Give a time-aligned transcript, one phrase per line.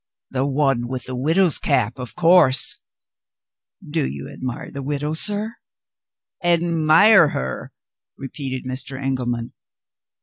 [0.31, 2.79] "The one with the widow's cap, of course!"
[3.87, 5.57] "Do you admire the widow, sir?"
[6.43, 7.71] "Admire her!"
[8.17, 8.99] repeated Mr.
[8.99, 9.53] Engelman.